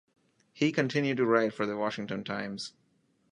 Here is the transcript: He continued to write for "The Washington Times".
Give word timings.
He 0.51 0.71
continued 0.71 1.17
to 1.17 1.27
write 1.27 1.53
for 1.53 1.67
"The 1.67 1.77
Washington 1.77 2.23
Times". 2.23 2.73